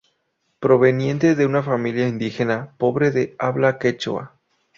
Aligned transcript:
Proveniente 0.59 1.35
de 1.35 1.45
una 1.45 1.61
familia 1.61 2.07
indígena 2.07 2.73
pobre 2.79 3.11
de 3.11 3.35
habla 3.37 3.77
quechua. 3.77 4.33